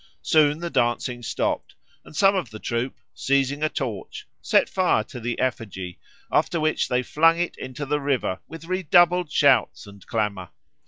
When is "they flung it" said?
6.87-7.55